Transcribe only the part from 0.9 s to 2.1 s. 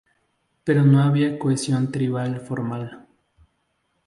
había cohesión